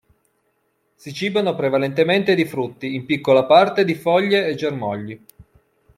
[0.95, 5.25] Si cibano prevalentemente di frutti, in piccola parte di foglie e germogli.